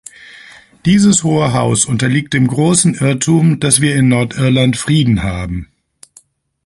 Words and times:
Dieses 0.83 1.23
Hohe 1.23 1.53
Haus 1.53 1.85
unterliegt 1.85 2.33
dem 2.33 2.47
großen 2.47 2.95
Irrtum, 2.95 3.59
dass 3.59 3.81
wir 3.81 3.95
in 3.95 4.07
Nordirland 4.07 4.75
Frieden 4.75 5.21
haben. 5.21 5.71